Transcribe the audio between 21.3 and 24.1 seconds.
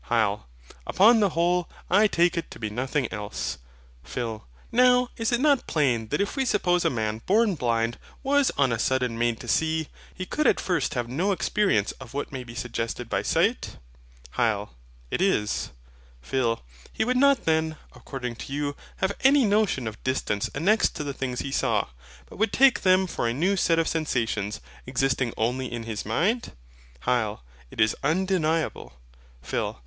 he saw; but would take them for a new set of